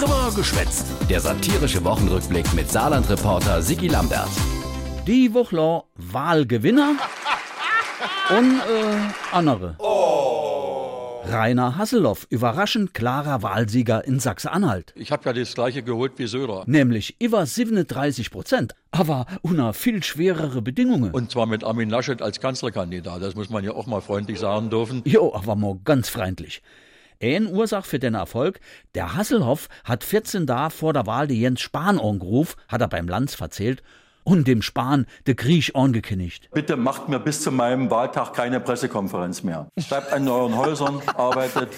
Trimmer 0.00 0.32
geschwätzt. 0.34 0.86
Der 1.10 1.20
satirische 1.20 1.84
Wochenrückblick 1.84 2.54
mit 2.54 2.70
Saarland-Reporter 2.70 3.60
Sigi 3.60 3.86
Lambert. 3.86 4.30
Die 5.06 5.34
Woche 5.34 5.82
Wahlgewinner 5.94 6.94
und 8.30 8.60
äh, 8.60 9.36
andere. 9.36 9.76
Rainer 11.26 11.76
Hasselhoff, 11.76 12.26
überraschend 12.30 12.94
klarer 12.94 13.42
Wahlsieger 13.42 14.02
in 14.06 14.20
Sachsen-Anhalt. 14.20 14.94
Ich 14.96 15.12
habe 15.12 15.22
ja 15.26 15.34
das 15.34 15.52
gleiche 15.52 15.82
geholt 15.82 16.12
wie 16.16 16.26
Söder. 16.26 16.62
Nämlich 16.64 17.16
über 17.20 17.44
37 17.44 18.30
Prozent, 18.30 18.74
aber 18.92 19.26
unter 19.42 19.74
viel 19.74 20.02
schwerere 20.02 20.62
Bedingungen. 20.62 21.10
Und 21.10 21.30
zwar 21.30 21.44
mit 21.44 21.62
Armin 21.62 21.90
Laschet 21.90 22.22
als 22.22 22.40
Kanzlerkandidat. 22.40 23.20
Das 23.20 23.34
muss 23.34 23.50
man 23.50 23.64
ja 23.64 23.72
auch 23.72 23.86
mal 23.86 24.00
freundlich 24.00 24.38
sagen 24.38 24.70
dürfen. 24.70 25.02
Jo, 25.04 25.34
aber 25.34 25.56
mal 25.56 25.78
ganz 25.84 26.08
freundlich. 26.08 26.62
Ein 27.22 27.48
Ursache 27.48 27.86
für 27.86 27.98
den 27.98 28.14
Erfolg, 28.14 28.60
der 28.94 29.14
Hasselhoff 29.14 29.68
hat 29.84 30.04
14 30.04 30.46
Tage 30.46 30.70
vor 30.70 30.94
der 30.94 31.06
Wahl 31.06 31.26
die 31.26 31.38
Jens 31.38 31.60
Spahn 31.60 32.00
angerufen, 32.00 32.58
hat 32.66 32.80
er 32.80 32.88
beim 32.88 33.08
Lanz 33.08 33.34
verzählt, 33.34 33.82
und 34.24 34.48
dem 34.48 34.62
Spahn 34.62 35.06
de 35.26 35.34
Griech 35.34 35.76
angekündigt. 35.76 36.48
Bitte 36.52 36.78
macht 36.78 37.10
mir 37.10 37.18
bis 37.18 37.42
zu 37.42 37.52
meinem 37.52 37.90
Wahltag 37.90 38.32
keine 38.32 38.58
Pressekonferenz 38.58 39.42
mehr. 39.42 39.68
Bleibt 39.88 40.12
an 40.14 40.26
euren 40.28 40.56
Häusern, 40.56 41.02
arbeitet 41.14 41.68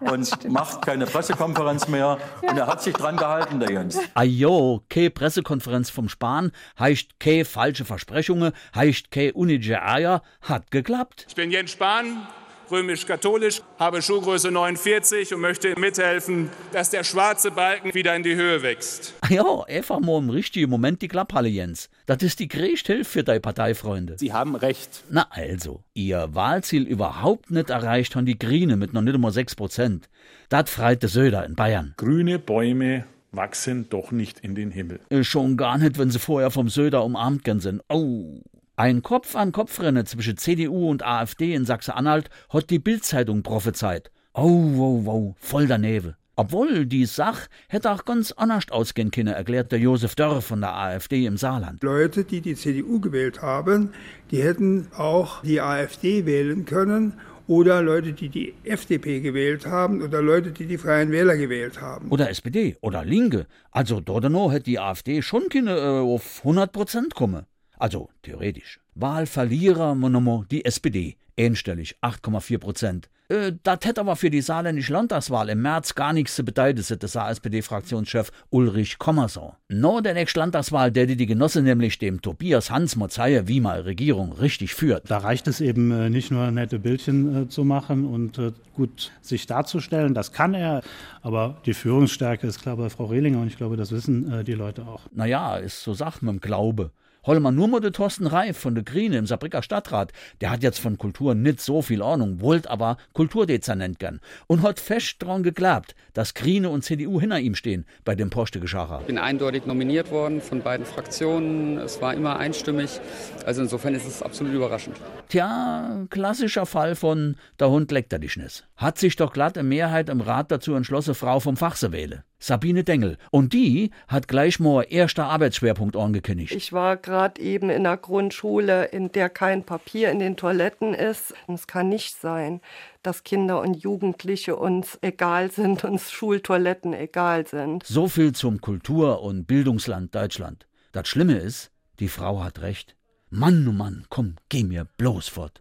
und 0.00 0.50
macht 0.50 0.84
keine 0.84 1.06
Pressekonferenz 1.06 1.86
mehr. 1.86 2.18
Und 2.42 2.58
er 2.58 2.66
hat 2.66 2.82
sich 2.82 2.94
dran 2.94 3.16
gehalten, 3.16 3.60
der 3.60 3.70
Jens. 3.70 4.00
Ajo, 4.14 4.82
keine 4.88 5.10
Pressekonferenz 5.10 5.90
vom 5.90 6.08
Spahn, 6.08 6.50
heißt 6.76 7.20
keine 7.20 7.44
falsche 7.44 7.84
Versprechungen, 7.84 8.52
heißt 8.74 9.12
keine 9.12 9.32
unnötige 9.34 9.80
Eier, 9.80 10.22
hat 10.40 10.72
geklappt. 10.72 11.26
Ich 11.28 11.36
bin 11.36 11.52
Jens 11.52 11.70
Spahn, 11.70 12.26
römisch-katholisch, 12.70 13.62
habe 13.78 14.02
Schuhgröße 14.02 14.50
49 14.50 15.34
und 15.34 15.40
möchte 15.40 15.78
mithelfen, 15.78 16.50
dass 16.72 16.90
der 16.90 17.04
schwarze 17.04 17.50
Balken 17.50 17.94
wieder 17.94 18.14
in 18.14 18.22
die 18.22 18.34
Höhe 18.34 18.62
wächst. 18.62 19.14
Ja, 19.28 19.62
einfach 19.66 20.00
mal 20.00 20.18
im 20.18 20.30
richtigen 20.30 20.70
Moment 20.70 21.02
die 21.02 21.08
Klapphalle, 21.08 21.48
Jens. 21.48 21.90
Das 22.06 22.22
ist 22.22 22.40
die 22.40 22.48
größte 22.48 22.94
Hilfe 22.94 23.10
für 23.10 23.24
deine 23.24 23.40
Parteifreunde. 23.40 24.16
Sie 24.18 24.32
haben 24.32 24.54
recht. 24.56 25.04
Na 25.10 25.26
also, 25.30 25.82
ihr 25.94 26.28
Wahlziel 26.32 26.84
überhaupt 26.84 27.50
nicht 27.50 27.70
erreicht 27.70 28.16
haben 28.16 28.26
die 28.26 28.38
Grüne 28.38 28.76
mit 28.76 28.92
noch 28.94 29.02
nicht 29.02 29.14
einmal 29.14 29.32
6 29.32 29.54
Prozent. 29.54 30.08
Das 30.48 30.70
freit 30.70 31.02
de 31.02 31.10
Söder 31.10 31.44
in 31.44 31.54
Bayern. 31.54 31.94
Grüne 31.96 32.38
Bäume 32.38 33.04
wachsen 33.32 33.88
doch 33.90 34.10
nicht 34.10 34.40
in 34.40 34.54
den 34.54 34.70
Himmel. 34.70 35.00
Äh, 35.10 35.22
Schon 35.24 35.56
gar 35.56 35.78
nicht, 35.78 35.98
wenn 35.98 36.10
sie 36.10 36.18
vorher 36.18 36.50
vom 36.50 36.68
Söder 36.68 37.04
umarmt 37.04 37.44
gern 37.44 37.60
sind. 37.60 37.82
Oh. 37.88 38.40
Ein 38.78 39.02
Kopf-an-Kopf-Rennen 39.02 40.06
zwischen 40.06 40.36
CDU 40.36 40.88
und 40.88 41.04
AfD 41.04 41.52
in 41.52 41.64
Sachsen-Anhalt 41.64 42.30
hat 42.48 42.70
die 42.70 42.78
Bild-Zeitung 42.78 43.42
prophezeit. 43.42 44.12
Oh, 44.34 44.70
wow, 44.74 45.04
wow, 45.04 45.34
voll 45.40 45.66
daneben. 45.66 46.14
Obwohl 46.36 46.86
die 46.86 47.04
Sach 47.04 47.48
hätte 47.68 47.90
auch 47.90 48.04
ganz 48.04 48.30
anders 48.30 48.70
ausgehen 48.70 49.10
können, 49.10 49.34
erklärt 49.34 49.72
der 49.72 49.80
Josef 49.80 50.14
Dörr 50.14 50.42
von 50.42 50.60
der 50.60 50.76
AfD 50.76 51.26
im 51.26 51.36
Saarland. 51.38 51.82
Leute, 51.82 52.22
die 52.22 52.40
die 52.40 52.54
CDU 52.54 53.00
gewählt 53.00 53.42
haben, 53.42 53.90
die 54.30 54.44
hätten 54.44 54.86
auch 54.96 55.42
die 55.42 55.60
AfD 55.60 56.24
wählen 56.24 56.64
können 56.64 57.14
oder 57.48 57.82
Leute, 57.82 58.12
die 58.12 58.28
die 58.28 58.54
FDP 58.62 59.18
gewählt 59.18 59.66
haben 59.66 60.02
oder 60.02 60.22
Leute, 60.22 60.52
die 60.52 60.66
die 60.66 60.78
Freien 60.78 61.10
Wähler 61.10 61.36
gewählt 61.36 61.80
haben. 61.80 62.10
Oder 62.10 62.30
SPD 62.30 62.76
oder 62.80 63.04
Linke. 63.04 63.48
Also 63.72 63.98
Dordeno 63.98 64.52
hätte 64.52 64.66
die 64.66 64.78
AfD 64.78 65.20
schon 65.20 65.48
keine 65.48 65.76
äh, 65.76 65.98
auf 65.98 66.42
100 66.44 66.70
Prozent 66.70 67.16
kommen. 67.16 67.44
Also 67.78 68.10
theoretisch. 68.22 68.80
Wahlverlierer 68.94 69.94
Monomo 69.94 70.44
die 70.50 70.64
SPD. 70.64 71.16
Ähnstellig 71.36 71.96
8,4 72.02 72.58
Prozent. 72.58 73.08
Äh, 73.28 73.52
das 73.62 73.80
hätte 73.84 74.00
aber 74.00 74.16
für 74.16 74.30
die 74.30 74.40
saarländische 74.40 74.92
Landtagswahl 74.92 75.50
im 75.50 75.62
März 75.62 75.94
gar 75.94 76.12
nichts 76.12 76.34
zu 76.34 76.44
bedeuten, 76.44 76.82
sagt 76.82 77.02
der 77.02 77.28
SPD-Fraktionschef 77.28 78.32
Ulrich 78.50 78.98
Kommerson. 78.98 79.52
No 79.68 80.00
der 80.00 80.14
nächste 80.14 80.40
Landtagswahl, 80.40 80.90
der 80.90 81.06
die 81.06 81.26
Genosse 81.26 81.62
nämlich 81.62 81.98
dem 81.98 82.22
Tobias 82.22 82.70
Hans 82.70 82.96
Mozeie 82.96 83.46
wie 83.46 83.60
mal 83.60 83.82
Regierung 83.82 84.32
richtig 84.32 84.74
führt. 84.74 85.10
Da 85.10 85.18
reicht 85.18 85.46
es 85.46 85.60
eben 85.60 85.90
äh, 85.90 86.10
nicht 86.10 86.30
nur 86.30 86.50
nette 86.50 86.78
Bildchen 86.78 87.44
äh, 87.44 87.48
zu 87.48 87.64
machen 87.64 88.06
und 88.06 88.38
äh, 88.38 88.52
gut 88.74 89.12
sich 89.20 89.46
darzustellen, 89.46 90.14
das 90.14 90.32
kann 90.32 90.54
er, 90.54 90.82
aber 91.20 91.58
die 91.66 91.74
Führungsstärke 91.74 92.46
ist 92.46 92.62
klar 92.62 92.76
bei 92.76 92.88
Frau 92.90 93.06
Rehlinger 93.06 93.40
und 93.40 93.48
ich 93.48 93.56
glaube, 93.56 93.76
das 93.76 93.92
wissen 93.92 94.32
äh, 94.32 94.44
die 94.44 94.54
Leute 94.54 94.86
auch. 94.86 95.02
Naja, 95.12 95.56
ist 95.56 95.82
so 95.82 95.94
Sache 95.94 96.24
mit 96.24 96.34
dem 96.34 96.40
Glaube. 96.40 96.92
Hol 97.28 97.40
mal 97.40 97.52
nur 97.52 97.68
mal 97.68 97.80
den 97.80 97.92
Thorsten 97.92 98.26
Reif 98.26 98.56
von 98.56 98.74
der 98.74 98.82
Grüne 98.82 99.18
im 99.18 99.26
Saarbrücker 99.26 99.62
Stadtrat. 99.62 100.12
Der 100.40 100.48
hat 100.48 100.62
jetzt 100.62 100.78
von 100.78 100.96
Kultur 100.96 101.34
nicht 101.34 101.60
so 101.60 101.82
viel 101.82 102.00
Ahnung, 102.00 102.40
wollt 102.40 102.66
aber 102.66 102.96
Kulturdezernent 103.12 103.98
gern. 103.98 104.20
Und 104.46 104.62
hat 104.62 104.80
fest 104.80 105.16
dran 105.18 105.42
geglaubt, 105.42 105.94
dass 106.14 106.32
Grüne 106.32 106.70
und 106.70 106.84
CDU 106.84 107.20
hinter 107.20 107.38
ihm 107.38 107.54
stehen 107.54 107.84
bei 108.06 108.14
dem 108.14 108.30
Postegeschacher. 108.30 109.00
Ich 109.02 109.08
bin 109.08 109.18
eindeutig 109.18 109.66
nominiert 109.66 110.10
worden 110.10 110.40
von 110.40 110.62
beiden 110.62 110.86
Fraktionen. 110.86 111.76
Es 111.76 112.00
war 112.00 112.14
immer 112.14 112.38
einstimmig. 112.38 112.98
Also 113.44 113.60
insofern 113.60 113.94
ist 113.94 114.06
es 114.06 114.22
absolut 114.22 114.54
überraschend. 114.54 114.96
Tja, 115.28 116.06
klassischer 116.08 116.64
Fall 116.64 116.94
von 116.94 117.36
der 117.60 117.68
Hund 117.68 117.92
leckt 117.92 118.14
er 118.14 118.20
dich 118.20 118.38
nicht. 118.38 118.66
Hat 118.74 118.96
sich 118.96 119.16
doch 119.16 119.34
glatt 119.34 119.58
eine 119.58 119.68
Mehrheit 119.68 120.08
im 120.08 120.22
Rat 120.22 120.50
dazu 120.50 120.72
entschlossen, 120.72 121.14
Frau 121.14 121.40
vom 121.40 121.58
Fach 121.58 121.76
zu 121.76 121.92
wählen. 121.92 122.22
Sabine 122.40 122.84
Dengel. 122.84 123.18
Und 123.30 123.52
die 123.52 123.90
hat 124.06 124.28
gleich 124.28 124.60
mal 124.60 124.86
erster 124.88 125.26
Arbeitsschwerpunkt 125.26 125.96
angekündigt. 125.96 126.54
Ich 126.54 126.72
war 126.72 126.96
gerade 126.96 127.40
eben 127.40 127.68
in 127.70 127.86
einer 127.86 127.96
Grundschule, 127.96 128.86
in 128.86 129.10
der 129.10 129.28
kein 129.28 129.64
Papier 129.64 130.10
in 130.10 130.20
den 130.20 130.36
Toiletten 130.36 130.94
ist. 130.94 131.34
Es 131.48 131.66
kann 131.66 131.88
nicht 131.88 132.20
sein, 132.20 132.60
dass 133.02 133.24
Kinder 133.24 133.60
und 133.60 133.74
Jugendliche 133.74 134.56
uns 134.56 134.98
egal 135.02 135.50
sind, 135.50 135.84
uns 135.84 136.12
Schultoiletten 136.12 136.94
egal 136.94 137.46
sind. 137.46 137.84
So 137.84 138.08
viel 138.08 138.32
zum 138.32 138.60
Kultur- 138.60 139.22
und 139.22 139.46
Bildungsland 139.46 140.14
Deutschland. 140.14 140.66
Das 140.92 141.08
Schlimme 141.08 141.38
ist, 141.38 141.70
die 141.98 142.08
Frau 142.08 142.42
hat 142.42 142.60
recht. 142.60 142.94
Mann, 143.30 143.66
oh 143.68 143.72
Mann, 143.72 144.06
komm, 144.08 144.36
geh 144.48 144.64
mir 144.64 144.86
bloß 144.96 145.28
fort. 145.28 145.52